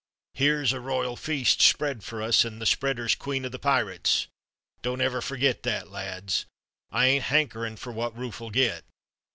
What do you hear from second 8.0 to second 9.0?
Rufe'll get.